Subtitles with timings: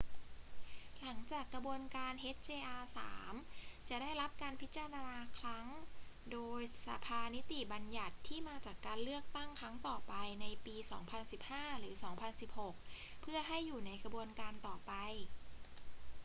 [1.03, 2.99] หลังจากกระบวนการ hjr-3
[3.89, 5.67] จะได้รับการพิจารณาครั้ง
[6.31, 10.75] โดยสภานิติบัญญัติที่มาจากการเลือกตั้งครั้งต่อไปในปี
[11.27, 11.93] 2015 หรือ
[12.57, 14.93] 2016 เพื่อให้อยู่ในกระบวนการต่อไป